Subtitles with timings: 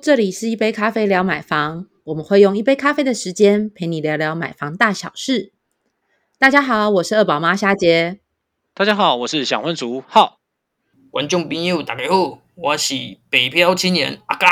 [0.00, 5.52] 这里是一杯咖啡聊买房，我们会用一杯咖啡的时间陪你聊聊买房大小事。
[6.38, 8.20] 大家好，我是二宝妈夏杰。
[8.74, 10.38] 大家好，我是想婚族浩。
[11.10, 12.94] 观众朋友大家好，我是
[13.28, 14.46] 北漂青年阿嘎。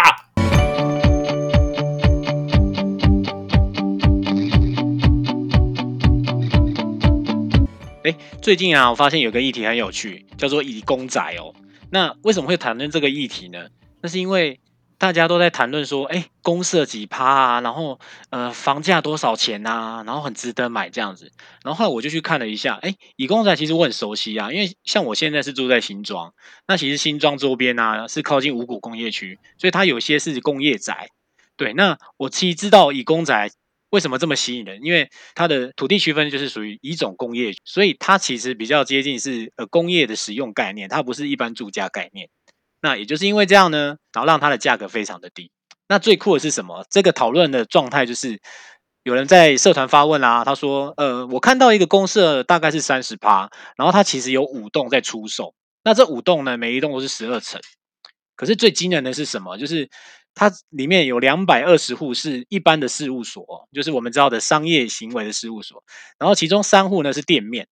[8.05, 11.55] 哎，最近啊，我发现有个议题很有趣，叫做以公仔哦。
[11.91, 13.69] 那为什么会谈论这个议题呢？
[14.03, 14.61] 那是因为
[15.01, 17.99] 大家都在谈论说，哎，公社几趴啊，然后
[18.29, 21.33] 呃，房价多少钱呐，然后很值得买这样子。
[21.65, 26.35] 然后后来我就去看了一下，哎，以公仔其实我很熟悉啊，因为像我现在是住在新庄，
[26.69, 31.09] 那其实新庄周边啊是靠近五股工业区，所以它有些是工业宅。
[31.57, 33.51] 对，那我其实知道以公仔
[33.89, 42.29] 为什么这么吸引人，因为它的土地区分就是属于乙种工业，所以它其实比较接近是呃工业的使用概念，它不是一般住家概念。
[42.83, 45.51] 那也就是因为这样呢，然后让它的价格非常的低。
[45.89, 46.87] 那最酷的是什么？
[46.89, 48.41] 这个讨论的状态就是
[49.03, 55.55] 有人在社团发问啊，他说：“呃，我看到一个公社大概是三十趴，然后它其实有五栋在出售。
[55.83, 57.61] 那这五栋呢，每一栋都是十二层。
[58.37, 59.59] 可是最惊人的是什么？
[59.59, 59.91] 就是
[60.35, 65.83] 它里面有两百二十户是一般的事务所，就是我们知道的商业行为的事务所。
[66.19, 67.67] 然后其中三户呢是店面。”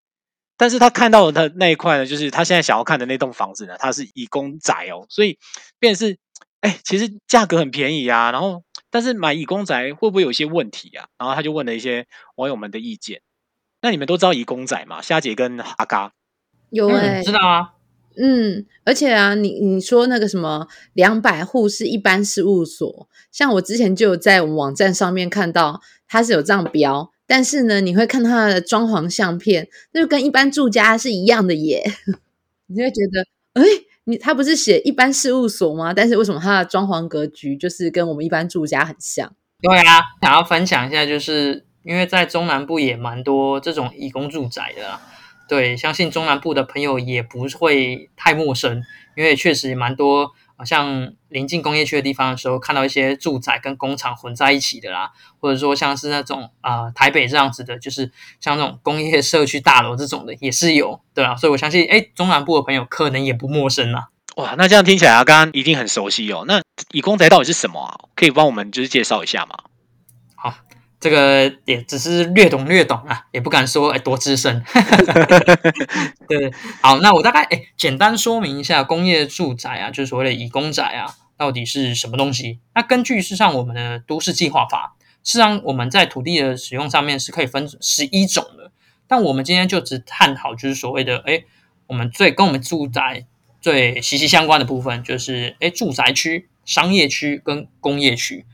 [0.58, 5.38] 但是他看到的那一块呢，就是他现在想要看的那栋房子呢，它是以公宅哦，所以
[5.78, 6.18] 便是，
[6.60, 8.32] 哎，其实价格很便宜啊。
[8.32, 11.06] 然后，但是买以公宅会不会有一些问题啊？
[11.16, 13.22] 然后他就问了一些网友们的意见。
[13.80, 15.00] 那你们都知道以公宅吗？
[15.00, 16.12] 虾姐跟阿嘎
[16.70, 17.74] 有哎，知道啊。
[18.20, 27.12] 嗯，而且啊，你你说那个什么两百户是一般事务所，像我之前就有在网站上面看到，它是有这样标。
[27.28, 31.84] 但是呢，你会看它的装潢相片，那就跟一般住家是一样的耶。
[32.66, 33.62] 你会觉得，哎，
[34.04, 35.92] 你他不是写一般事务所吗？
[35.92, 39.30] 但是为什么他的装潢格局就是跟我们一般住家很像？
[39.60, 44.98] 对啊，想要分享一下，就是因为在中南部也蛮多这种义工住宅的，
[45.47, 48.82] 对，相信中南部的朋友也不会太陌生，
[49.16, 50.32] 因为确实蛮多。
[50.58, 64.08] 好像临近工业区的地方的时候，看到一些住宅跟工厂混在一起的啦，或者说像是那种啊台北这样子的，就是像那种工业社区大楼这种的也是有，对啊，所以我相信，哎，中南部的朋友可能也不陌生啦。
[64.36, 66.44] 哇，那这样听起来啊，刚刚一定很熟悉哦。
[66.47, 66.60] 那
[66.91, 67.94] 以公宅到底是什么啊？
[68.14, 69.56] 可以帮我们就是介绍一下吗？
[70.34, 70.54] 好。
[71.00, 74.64] 这个也只是略懂略懂啊，也不敢说哎多资深。
[76.28, 82.59] 对，好，那我大概哎简单说明一下工业住宅啊，就是所谓的以工宅啊，到底是什么东西？
[82.75, 88.72] 那根据事实上我们的都市计划法，事实上我们在土地的使用上面是可以分十一种的，
[89.06, 91.44] 但我们今天就只探讨就是所谓的哎，
[91.86, 93.25] 我们最跟我们住宅
[93.60, 98.44] 最息息相关的部分，就是哎住宅区、商业区跟工业区。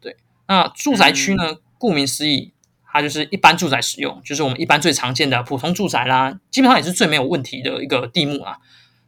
[0.00, 0.16] 对，
[0.48, 1.58] 那住宅区呢？
[1.82, 2.52] 顾名思义，
[2.92, 8.58] 它就是一般住宅使用，就是我们一般最常见的普通住宅啦，基本上也是最没有问题的一个地目啊。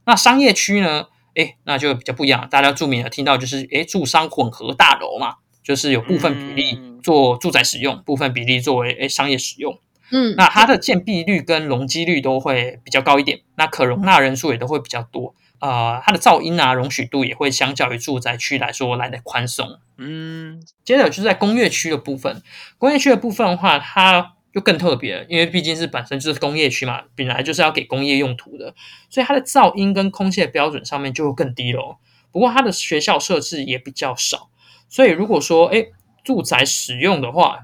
[0.07, 1.07] 那商业区呢？
[1.37, 9.79] 哎，那就比较不一样，大家注意的听到就是哎，住商混合大楼嘛，就是有部分比例做住宅使用，部分比例作为哎商业使用。
[10.11, 15.37] 嗯，那它的建蔽率跟容积率都会比较高一点，那可容纳人数也都会比较多。
[15.65, 19.79] 呃，它的噪音啊，容许度也会相较于住宅区来说来的宽松。
[19.97, 22.43] 嗯，接着就是在工业区的部分，
[22.77, 28.75] 工业区的部分的话，它就更特别，因为毕竟是本身就是工业区嘛，本来就是要给工业用途的，
[29.09, 31.97] 所以它的噪音跟空气的标准上面就会更低喽。
[32.31, 34.51] 不过它的学校设置也比较少，
[34.91, 35.87] 所以如果说哎
[36.23, 37.61] 住宅使用的话，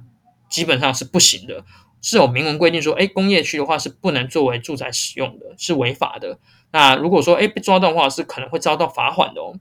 [0.49, 1.67] 基本上是不行的，
[2.03, 6.39] 是有明文规定说，哎工业区的话是不能作为住宅使用的，是违法的。
[6.73, 9.55] 那如果说哎被抓到的话，是可能会遭到罚款的哦。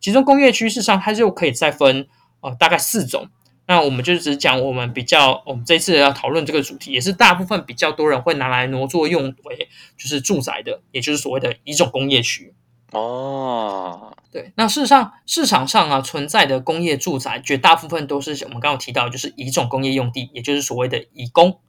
[0.00, 2.08] 其中工业区事实上它就可以再分
[2.40, 3.28] 呃大概四种。
[3.66, 12.52] 那我们就只讲我们比较，我们这次要讨论这个主题，也是大部分比较多人会拿来挪作用为就是住宅的，也就是所谓的乙种工业区。
[12.90, 14.50] 哦，对。
[14.56, 21.60] 那事实上市场上啊存在的工业住宅，绝大部分都是我们刚刚提到，就是乙种工业用地，也就是所谓的乙工。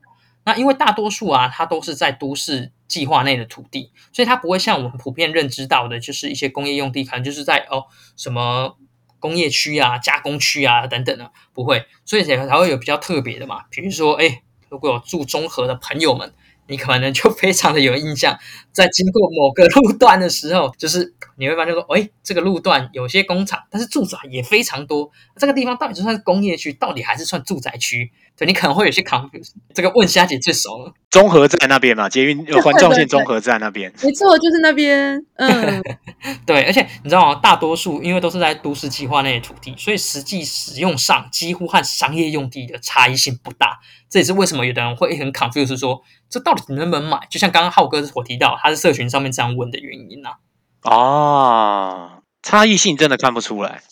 [0.43, 7.85] 那因为大多数啊，它都是在都市计划内的土地，所以它不会像我们普遍认知到的，就是一些工业用地，可能就是在哦
[8.17, 8.77] 什么
[9.19, 13.65] 工业区啊、加工区啊等等的，不会，所以才才会有比较特别的嘛。
[13.69, 16.33] 比如说，哎，如果有住中和的朋友们，
[16.71, 18.39] 你可能就 非常的有印象，
[18.71, 28.11] 在经过某个路段的时候，就是你会发现说，哎，这个路段有些工厂，但是住宅也非常多，这个地方到底就算是工业区，到底还是算住宅区？
[28.37, 29.51] 对你可能会有些 confuse。
[29.71, 35.23] 这个问虾姐最熟了，综合在那边嘛，捷运环状线综合在那边，没错，就是那边。
[35.35, 35.83] 嗯，
[36.47, 37.39] 对，而且你知道吗？
[37.43, 43.79] 大多数因为都是在都市计划内的土地，所以实际使用上几乎和商业用地的差异性不大。
[44.09, 46.01] 这也是为什么有的人会很 confuse，说
[46.31, 47.27] 这到底能不能买？
[47.29, 50.37] 就像刚刚浩哥所提到，他是社群上面这样问的原因呐。
[50.83, 53.83] 哦，差异性真的看不出来。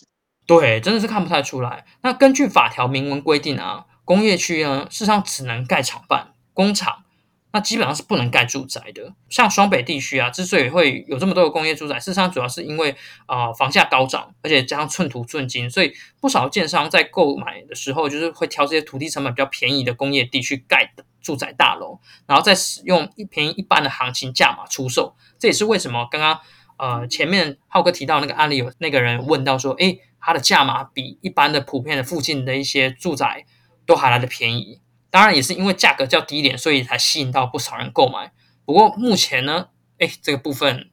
[0.46, 1.84] 对，真的是看不太出来。
[2.02, 3.84] 那根据法条明文规定啊。
[4.02, 7.04] 工业区呢，事实上只能盖厂办、工厂，
[7.52, 9.12] 那基本上是不能盖住宅的。
[9.28, 12.96] 像双北地区啊，之所以会有这么多的工业住宅，事实上主要是因为
[13.26, 25.14] 啊房价高涨，而且加上寸土寸金，所以不少建商在购买的时候，就是会挑这些土地成本比较便宜的工业地去盖住宅大楼，然后再使用一便宜一般的行情价码出售。
[25.38, 26.40] 这也是为什么刚刚
[26.78, 33.46] 呃前面浩哥提到那个案例，有那个人问到说，诶，它的价码比一般的普遍的附近的一些住宅。
[33.86, 34.80] 都还来的便宜，
[35.10, 38.30] 当然也是因为价格较低一点，所以才吸引到不少人购买。
[38.64, 39.66] 不过目前呢，
[39.98, 40.90] 哎，这个部分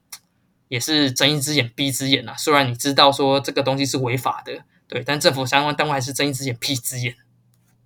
[0.68, 2.34] 也是睁一只眼闭一只眼呐。
[2.36, 7.16] 虽然你知道说这个东西是违法的，对，但政府相关单位还是睁一只眼闭一只眼。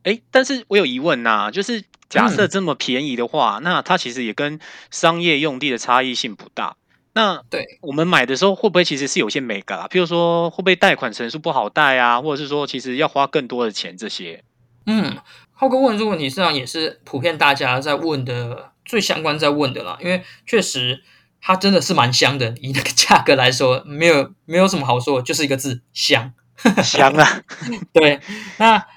[0.04, 4.60] 哎，但是我有疑问呐，就是假设这么便宜的话，那它其实也跟
[4.90, 6.76] 商业用地的差异性不大。
[7.14, 9.88] 那对我们买的时候会不会其实是有些美感啊？
[9.90, 14.44] 譬如说会不会贷款成数不好贷啊，或者是说其实要花更多的钱这些？
[14.86, 15.18] 嗯，
[15.52, 19.98] 浩哥问这个问题，实际上也是普遍大家在问的最相关在问的啦。
[20.02, 21.04] 因为确实
[21.42, 26.34] 它真的是蛮香的，以那个价格来说，没有没有什么好说，就是一个字香
[26.82, 27.42] 香啊。
[27.92, 28.22] 对，
[28.58, 28.88] 那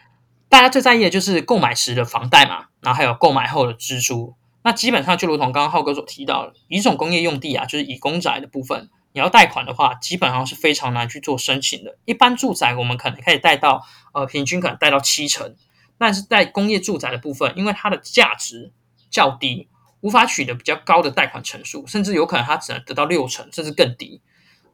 [0.54, 4.36] 大家最在意的就是购买时的房贷嘛，然后还有购买后的支出。
[4.62, 11.98] 那基本上就如同刚刚浩哥所提到的，一种工业用地啊，就是以公宅的部分，你要贷款的话，基本上是非常难去做申请的。
[12.04, 15.56] 一般住宅我们可能可以贷到呃，平均可能贷到七成。
[15.98, 18.70] 但是在工业住宅的部分，因为它的价值
[19.10, 19.66] 较低，
[20.02, 24.20] 无法取得比较高的贷款成数，甚至有可能它只能得到六成，甚至更低。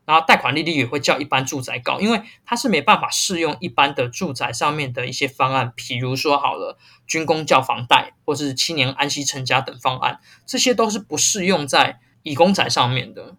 [0.04, 13.36] 然后贷款利率也会较一般住宅高，因为它是没办法适用一般的住宅上面的一些方案，比如说好了军工教房贷或是七年安息成家等方案，这些都是不适用在乙公宅上面的。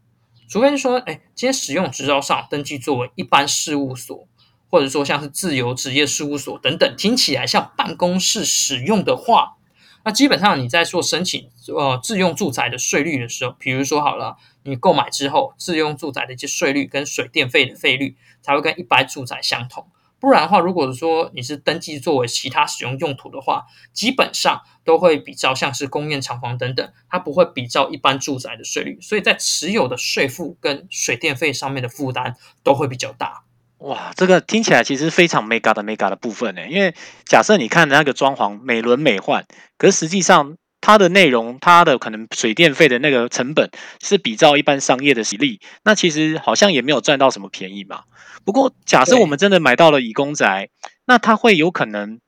[0.47, 4.27] 除非说，哎，今天使用执照上登记作为一般事务所。
[4.73, 9.57] 或者说像是自由职业事务所等等，听起来像办公室使用的话，
[10.03, 19.87] 那基本上你在做申请呃自用住宅的税率的时候，比如说好了，你购买之后自用住宅的一些税率跟水电费的费率才会跟一般住宅相同。
[20.19, 33.43] 不然的话，如果说你是登记作为其他使用用途的话，基本上都会比照像是公验厂房等等，它不会比照一般住宅的税率，所以在持有的税负跟水电费上面的负担都会比较大。
[33.81, 36.67] 哇，这个听起来其实非常 mega 的 mega 的部分呢。
[36.69, 36.93] 因为
[37.25, 39.43] 假设你看那个装潢美轮美奂，
[39.79, 48.03] 可是实际上它的内容，它的可能水电费的那个成本是比照一般商业的洗力，那其实好像也没有赚到什么便宜嘛。
[48.45, 50.69] 不过假设我们真的买到了乙公宅，
[51.07, 52.19] 那它会有可能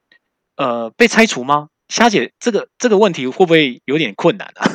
[0.57, 1.67] 呃被拆除吗？
[1.87, 4.71] 虾姐，这个这个问题会不会有点困难啊？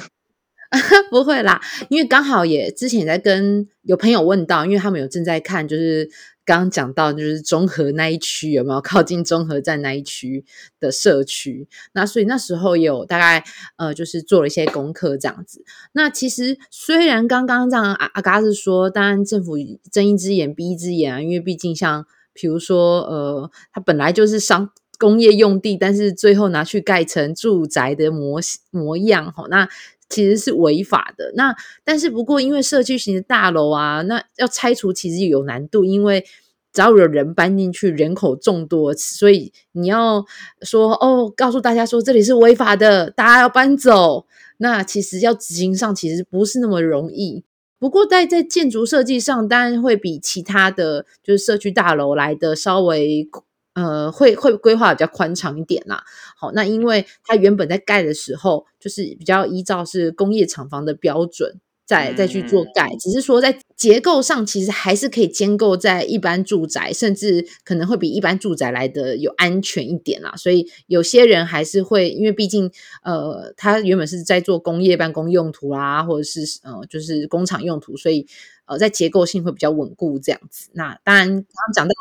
[1.11, 6.09] 不会啦，因为刚好也之前在跟有朋友问到，因为他们有正在看，就是。
[6.49, 10.47] 刚刚讲到就是中和那一区有没有靠近中和站那一区
[10.81, 11.69] 的社区？
[11.93, 13.45] 那所以那时候有大概
[13.77, 15.63] 呃，就是做了一些功课这样子。
[15.93, 19.59] 那其实虽然刚刚这样阿阿嘎是说，当然政府
[19.93, 29.69] 睁一只眼闭一只眼啊，因为毕竟像比如说呃，它本来就是商工业用地，但是最后拿去盖成住宅的模模样哈，那。
[30.11, 31.33] 其实是违法的。
[31.35, 36.25] 那但是不过，因为社区型的大楼啊，那要拆除其实有难度，因为
[36.73, 40.25] 只要有人搬进去，人口众多，所以你要
[40.63, 44.27] 说哦，告诉大家说这里是违法的，大家要搬走。
[44.59, 47.45] 那其实要执行上其实不是那么容易。
[47.79, 53.29] 不过在在建筑设计上，当然会比其他的就是社区大楼来的稍微。
[53.75, 56.03] 呃，会会规划比较宽敞一点啦。
[56.37, 70.35] 好，那因为它原本在盖的时候，就是比较依照是工业厂房的标准，再再去做盖，只是说在结构上其实还是可以兼构在一般住宅，甚至可能会比一般住宅来的有安全一点啦。
[70.37, 72.71] 所以有些人还是会，因为毕竟
[73.03, 78.27] 呃，他原本是在做工业办公用途啦，或者是呃，就是工厂用途，所以
[78.67, 80.69] 呃，在结构性会比较稳固这样子。
[80.75, 81.95] 那当然刚刚讲到。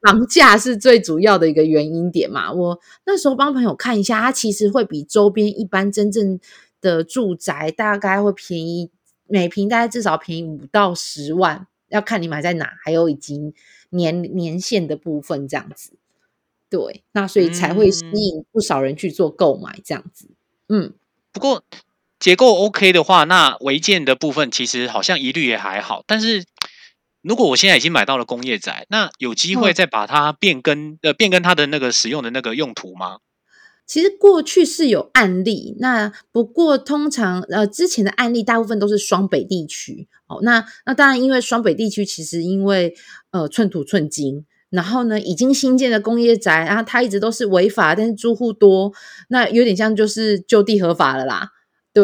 [0.00, 2.52] 房价是最主要的一个原因点嘛？
[2.52, 6.38] 我那时候帮朋友看一下，它其实会比周边一般真正
[6.80, 8.92] 的住宅大概会便宜，
[9.28, 13.54] 每平大概至少便宜五到十万，要看你买在哪，还有以及
[13.90, 15.92] 年年限的部分这样子。
[16.70, 20.30] 对，那所以才会吸引不少人去做购买这样子。
[20.68, 20.92] 嗯，
[21.32, 21.64] 不过
[22.18, 26.04] 结构 OK 的话，那违建的部分其实好像一律也还好。
[26.06, 26.44] 但是
[27.22, 33.18] 如果我现在已经买到了工业宅，那有机会再把它变更呃变更它的那个使用的那个用途吗？
[33.88, 40.38] 其实过去是有案例，那不过通常呃之前的案例大部分都是双北地区哦。
[40.42, 42.94] 那那当然，因为双北地区其实因为
[43.32, 44.44] 呃寸土寸金。
[44.70, 48.92] 然后呢，已经新建的工业宅，然后它一直都是违法，但是住户多，
[49.30, 51.52] 那有点像就是就地合法了啦。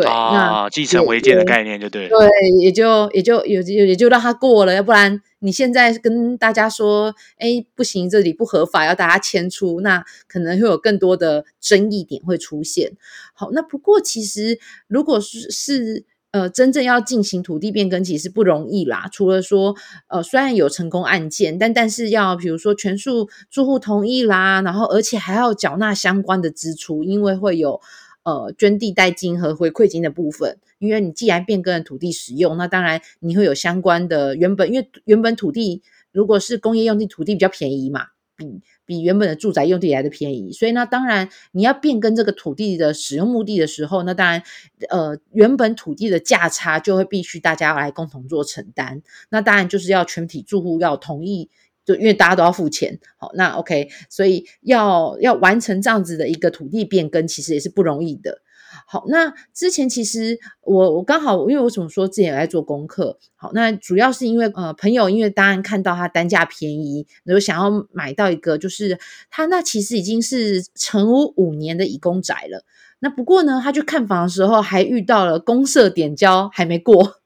[0.00, 2.08] 对，那继承违建的概念就对。
[2.08, 2.28] 对，
[2.60, 12.92] 也就也就也就也就让它过了，要不然你现在跟大家说，哎，不行，这里不合法，要大家迁出，那可能会有更多的争议点会出现。
[13.32, 14.58] 好，那不过其实
[14.88, 16.04] 如果是是。
[16.34, 19.08] 呃，真正要进行土地变更其实不容易啦。
[19.12, 19.76] 除了说，
[20.08, 27.80] 呃，虽然有成功案件，但但是要比如说全数住户同意啦，然后而且还要缴纳相关的支出，因为会有
[28.24, 30.58] 呃捐地代金和回馈金的部分。
[30.78, 38.08] 因为你既然变更了土地使用，那当然你会有相关的原本，因为原本土地如果是工业用地，土地比较便宜嘛。
[38.36, 44.42] 比比原本的住宅用地来的便宜，所以那当然你要变更这个土地的使用目的的时候，那当然
[44.88, 51.48] 呃原本土地的价差就会必须大家来共同做承担，那当然就是要全体住户要同意，
[51.84, 58.40] 就因为大家都要付钱，好那 OK，所以要要完成这样子的一个土地变更，其实也是不容易的。
[58.88, 63.18] 好，那之前其实我我刚好，因为我怎么说之前也在做功课。
[63.36, 68.98] 好，那主要是因为呃朋友，因为当然看到它单价便宜，然后想要买到一个，就是
[69.30, 72.64] 他那其实已经是成屋五年的乙公宅了。
[72.98, 77.20] 那不过呢，他去看房的时候还遇到了公社点交还没过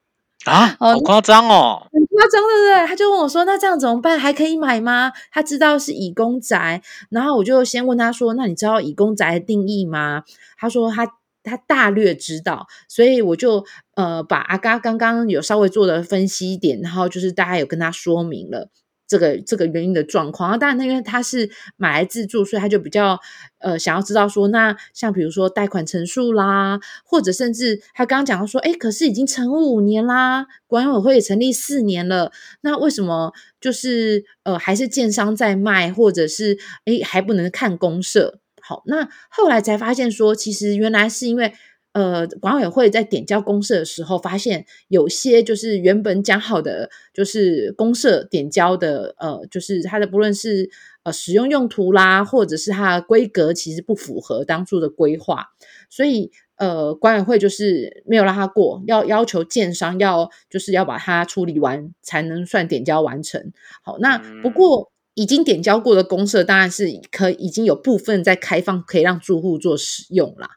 [0.45, 2.87] 啊，好夸张哦，很夸张对不对？
[2.87, 4.17] 他就问我说：“那这样怎么办？
[4.19, 10.23] 还可以买吗？”他知道是乙公宅，然后我就先问他说：“那你知道乙公宅的定义吗？”
[10.57, 11.11] 他说他。
[11.41, 13.65] 他大略知道，所以我就
[13.95, 18.69] 呃把阿嘎刚刚有稍微做的分析一点，然后就是大家有跟他说明了
[19.09, 20.57] 这个这个原因的状况。
[20.57, 23.19] 当然，因为他是买来自住，所以他就比较
[23.57, 38.39] 呃想要知道说，那像比如说贷款成数啦，或者甚至他刚刚讲到说，哎，可是已经成五年啦，管委会也成立四年了，那为什么就是呃还是建商在卖，或者是哎还不能看公社？
[38.61, 41.53] 好，那后来才发现说，其实原来是因为，
[41.93, 50.69] 呃，管委会在点交公社的时候，发现有些就是原本讲好的，就是公社点交的，呃，就是它的不论是
[51.03, 55.47] 呃使用用途啦，或者是它的规格，其实不符合当初的规划，
[55.89, 63.51] 所以呃，管委会就是没有让它过，要要求建商要就是要把它处理完，才能算点交完成。
[63.81, 64.91] 好，那不过。
[65.15, 70.51] 已经点交过的公社，当然是可已经有部分在开放，可以让住户做使用啦。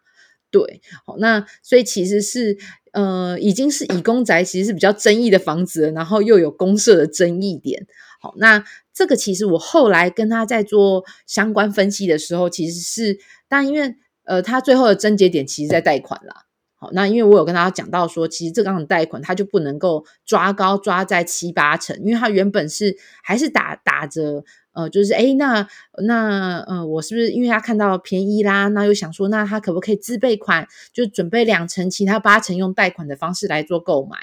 [0.53, 2.57] 对，好，那所以其实是
[2.93, 7.87] 呃，已经是以公宅，其实是比较争议的房子，然后又有公社的争议点。
[8.21, 8.63] 好，那
[8.95, 13.19] 这个其实我后来跟他在做相关分析的时候，其实是，
[13.49, 16.45] 但因为呃，他最后的症结点其实在贷款啦。
[16.83, 25.69] 好，那因为我有跟大家讲到说，其实这样的贷款它就不能够抓高抓在七八成，因为它原本是还是打打着呃，就是哎，那
[26.03, 34.17] 那呃，我是不是因为他看到便宜啦，那又想说，那他可不可以自备款，就准备两成，其他八成用贷款的方式来做购买？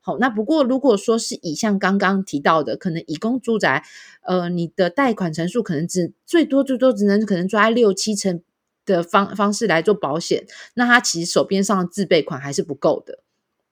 [0.00, 3.84] 好，那不过如果说是以像刚刚提到的，可能以公住宅，
[4.22, 8.40] 呃，你的贷款成数可能只最多最多只能可能抓六七成。
[8.86, 13.18] 的方方式来做保险，那他其实手边上的自备款还是不够的，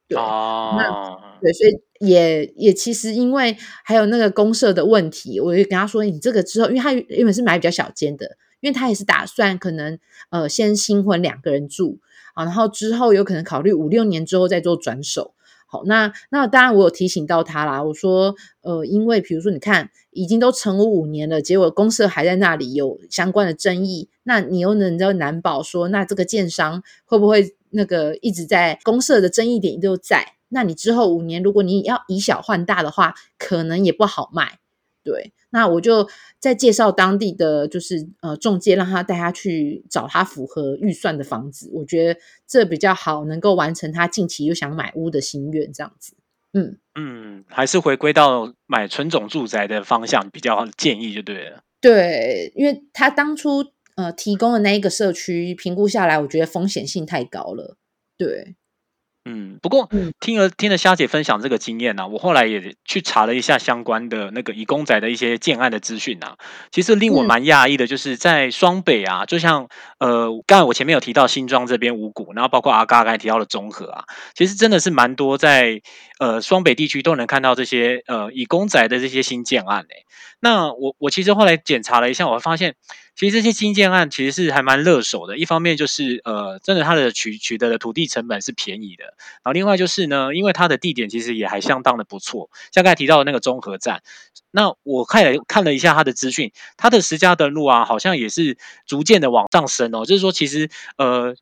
[0.09, 9.99] 对，那对，所以也也其实因为还有那个公社的问题，我就跟他说，你这个之后，因为他原本是买比较小间的，因为他也是打算可能
[10.30, 12.00] 呃先新婚两个人住
[12.35, 15.34] 啊，然后之后有可能考虑五六年之后再做转手。
[15.85, 24.09] 那那当然我有提醒到他啦，我说呃，因为比如说你看已经都成屋五年了，结果公社还在那里有相关的争议。
[24.23, 30.35] 那你又能够难保说，那这个建商会不会那个一直在公社的争议点都在？
[30.49, 34.61] 那你之后五年，如果你要以小换大的话，可能也不好卖。
[35.04, 36.08] 对，那我就
[36.40, 41.70] 再介绍当地的就是呃中介，让他带他去找他符合预算的房子。
[41.75, 42.18] 我觉得
[42.49, 45.73] 这比较好，能够完成他近期又想买屋的心愿。
[45.73, 46.16] 这样子，
[46.54, 51.62] 嗯嗯，还是回归到买纯种住宅的方向比较建议就对了。
[51.80, 53.73] 对，因为他当初。
[53.96, 57.76] 呃，提供的那一个社区评估下来，我觉得风险性太高了。
[58.18, 58.56] 对，
[59.26, 60.12] 嗯，不过嗯。
[60.21, 66.37] 听了听了虾姐分享这个经验呢、我后来也去查了一下相关的那个以公仔的一些建案的资讯啊。
[66.71, 67.26] 其实令我嗯。
[67.26, 69.66] 蛮讶异的，就是在双北啊，就像
[69.99, 74.04] 呃，刚才我前面有提到新庄这边五股，然后包括阿嘎刚才提到的中和啊，
[74.35, 75.81] 其实真的是蛮多在
[76.19, 80.04] 呃双北地区都能看到这些呃以公仔的这些新建案诶、
[80.40, 82.75] 那我我其实后来检查了一下，我发现
[83.16, 85.38] 其实这些新建案其实是还蛮热手的。
[85.38, 94.02] 一方面就是呃，真的它的取取得的土地成本是便宜的，然后另外就是呢，因为它的地点其实也还相当的不错，像刚才提到的那个综合站，
[94.50, 101.35] 那我看了看了一下它的资讯，它的十家登录啊，好像也是逐渐的往上升哦，就是说其实呃。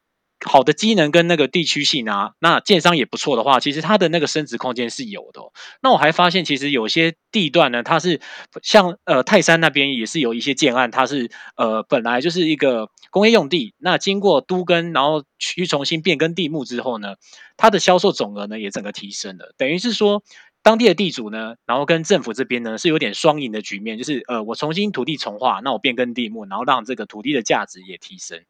[0.44, 5.40] 好的机能跟那个地区性啊，那建商也不错的话，其实它的那个升值空间是有的、
[5.82, 8.20] 那我还发现，其实有些地段呢，它是
[8.62, 17.14] 像呃泰山那边也是有一些建案，它是呃本来就是一个工业用地，那经过都跟，然后去重新变更地目之后呢，
[17.56, 20.22] 它的销售总额呢也整个提升了，等于是说。
[20.64, 28.40] 当地的地主呢，然后跟政府这边呢是有点双赢的局面，就是呃，我重新土地重划，那我变更地目，然后让这个土地的价值也提升。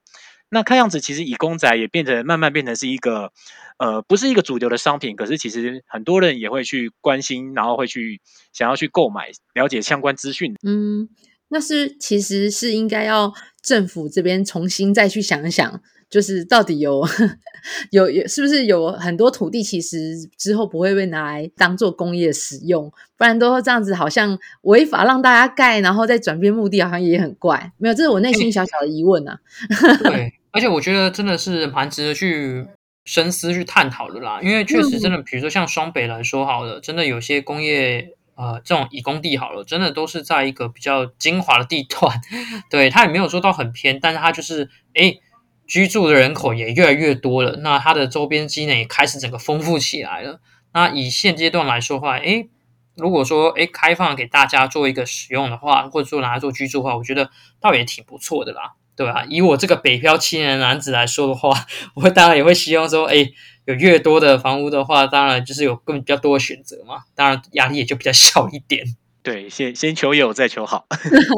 [0.55, 3.33] 那看样子，其实以公仔也变成慢慢变成是一个，
[3.79, 8.21] 呃，不是一个主流的商品，可是其实很多人也会去关心，然后会去
[8.53, 10.55] 想要去购买，了解相关资讯。
[10.63, 11.09] 嗯，
[11.49, 13.33] 那是其实是应该要
[13.63, 15.81] 政府这边重新再去想一想，
[16.11, 17.03] 就是到底有
[17.91, 27.73] 有有是不是有很多土地其实之后不会被拿来当做工业使用，不然都这样子好像违法让大家盖，然后再转变目的，好像也很怪。
[27.79, 29.39] 没有，这是我内心小小的疑问啊。
[30.05, 32.67] 对，而且我觉得真的是蛮值得去
[33.05, 34.41] 深思、去探讨的啦。
[34.43, 42.21] 因为确实真的，比如说像双北来说好了，真的有些工业呃这种以工地好了，真的都是在一个比较精华的地段，
[42.71, 45.21] 对它也没有说到很偏，但是它就是诶
[45.67, 50.41] 居住的人口也越来越多了，那它的周边机能也开始整个丰富起来了。
[50.75, 52.49] 那以现阶段来说的话，诶，
[52.97, 57.31] 如果说诶开放给大家做一个使用的话，或者说拿来做居住的话，我觉得
[57.61, 58.75] 倒也挺不错的啦。
[58.95, 63.27] 对啊，以我这个北漂青年男子来说的话， 我当然也会希望说，哎，
[63.65, 68.85] 有越多的房屋的话，当然就是有更比较多的选择嘛，当然压力也就比较小一点。
[69.25, 70.85] 对，先先求有，再求好。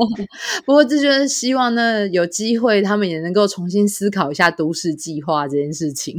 [0.64, 6.18] 不过这就是希望呢，有机会他们也能够重新思考一下都市计划这件事情，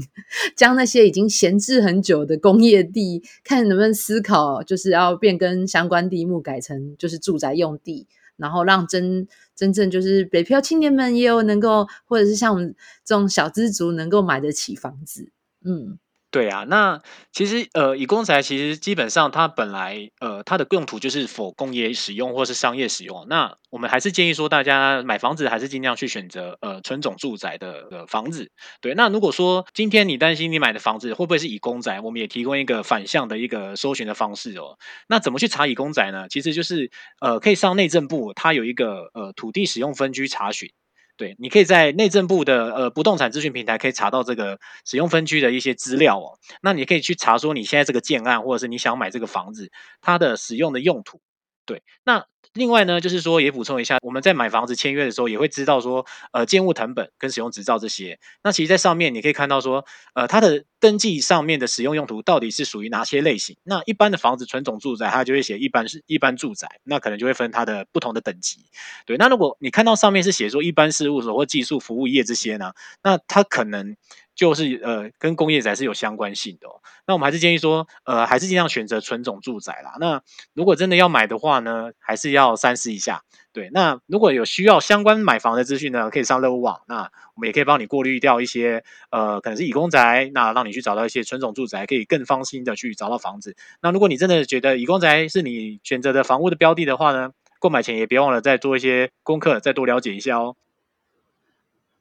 [0.55, 8.05] 将那些已经闲置很久的工业地，看能不能思考，就是要变更相关地目改成就是住宅用地，
[8.37, 15.29] 然后让真真正就是北漂青年们也有能够，或者是像我们这种小资族能够买得起房子。
[15.63, 15.97] 嗯，
[16.35, 23.25] 对啊，那其实呃，乙公宅其实基本上它本来呃它的用途就是否工业使用或是商业使用。
[23.29, 28.51] 那我们还是建议说，大家买房子还是尽量去选择呃纯种住宅的呃房子。
[28.81, 34.77] 对，那如果说今天你担心你买的房子会不会是乙公宅，我们也提供一个反向的一个搜寻的方式哦。
[35.07, 36.27] 那怎么去查乙公宅呢？
[36.27, 40.69] 其实就是呃可以上内政部，它有一个呃土地使用分居查询。
[41.17, 46.37] 对，你可以在内政部的呃不动产资讯平台可以查到这个使用分区的一些资料哦。
[46.61, 51.21] 那你可以去查说你现在这个建案，或者是你想买这个房子，它的使用的用途。
[51.65, 58.17] 对，那另外呢，就是说也补充一下，我们在买房子签约的时候，也会知道说，呃，建物成本跟使用执照这些。
[58.43, 63.57] 那其实，在上面你可以看到说，呃，它的登记上面的使用用途到底是属于哪些类型。
[63.63, 68.59] 那一般的房子纯种住宅，它就会写一般是一般住宅，那可能就会分它的不同的等级。
[69.05, 72.71] 对，那如果你看到上面是写说一般事务所或技术服务业这些呢，
[73.03, 73.97] 那它可能
[74.35, 76.81] 就是呃跟工业宅是有相关性的、哦。
[77.07, 79.95] 那我们还是建议说，呃，还是尽量选择纯种住宅啦。
[79.99, 80.21] 那
[80.53, 83.23] 如果真的要买的话呢，还是要三思一下。
[83.53, 93.55] 对，那如果有需要相关买房的资讯呢，可以上乐屋网，那我们也可以帮你过滤掉一些呃可能是乙公宅，那让你去找到一些纯种住宅，可以更放心的去找到房子。
[93.81, 100.57] 那如果你真的觉得乙公宅是你选择的房屋的标的的话呢，购买前也别忘了再做一些功课，再多了解一下哦。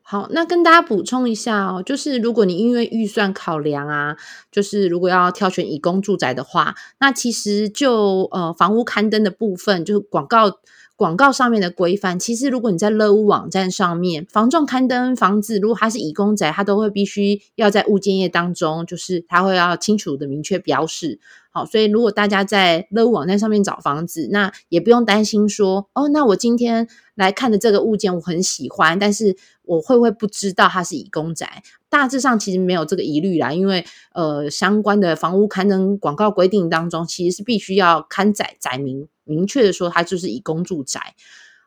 [0.06, 4.16] 好，那跟大家补充一下哦，就是如果你因为预算考量啊，
[4.52, 10.60] 就是如果要挑选以公住宅的话，那其实就呃房屋刊登的部分，就是广告
[10.94, 21.18] 广告上面的规范，其实如果你在乐屋网站上面，房仲刊登房子，如果它是以公宅，它都会必须要在物件页当中，就是它会要清楚的明确标示。
[21.56, 31.62] 好，所以如果大家在乐屋网站上面找房子，那也不用担心说，哦，那我今天来看的这个物件我很喜欢，但是我会不会不知道它是以公宅？
[31.88, 41.14] 大致上其实没有这个疑虑啦，因为呃相关的房屋刊登广告规定当中，其实是必须要刊载载明明确的说它就是以公住宅。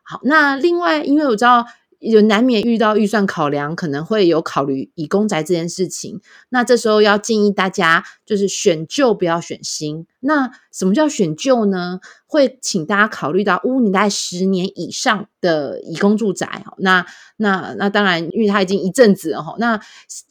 [0.02, 1.64] 好，那另外因为我知道。
[2.00, 6.20] 就难免遇到预算考量，可能会有考虑以公宅这件事情。
[6.50, 10.06] 那这时候要建议大家，就是选旧不要选新。
[10.20, 12.00] 那什么叫选旧呢？
[12.30, 16.62] 会请大家考虑到屋龄在十年以上的以公住宅。
[16.76, 17.04] 那
[17.38, 19.56] 那那当然，因为它已经一阵子了哈。
[19.58, 19.80] 那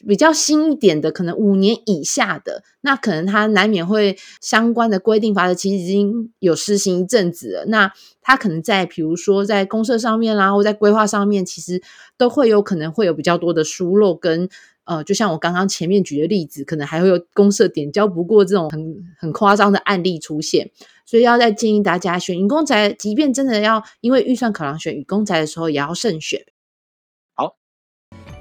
[0.07, 7.65] 比较新一点的，可能五年以下的，那可能它难免会相关的规定法则其实已经有施行一阵子了。
[7.65, 11.81] 那它可能在比如说在公社上面啦，或在规划上面，其实
[12.15, 14.47] 都会有可能会有比较多的疏漏跟。
[14.87, 20.71] 呃，就像我刚刚前面举的例子，可能还会有公社点交不过这种很很夸张的案例出现，
[21.05, 26.41] 所以要再建议大家选雨公宅，即便真的要因为预算考量选雨公宅的时候，也要慎选。
[27.35, 27.57] 好，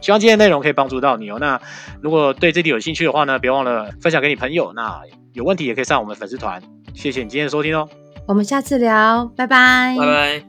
[0.01, 1.39] 希望今天内容可以帮助到你哦。
[1.41, 1.61] 那
[2.01, 4.73] 如果对这里有兴趣的话呢，别忘了分享给你朋友。
[4.73, 6.63] 那有问题也可以上我们粉丝团。
[6.95, 7.89] 谢谢你今天的收听哦，
[8.27, 10.47] 我们下次聊，拜拜，拜拜。